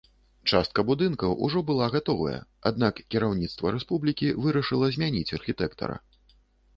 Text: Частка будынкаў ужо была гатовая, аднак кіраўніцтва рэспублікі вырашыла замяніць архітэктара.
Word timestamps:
Частка 0.51 0.83
будынкаў 0.89 1.33
ужо 1.47 1.61
была 1.67 1.89
гатовая, 1.95 2.39
аднак 2.69 3.01
кіраўніцтва 3.15 3.73
рэспублікі 3.75 4.31
вырашыла 4.47 4.89
замяніць 4.97 5.35
архітэктара. 5.39 5.95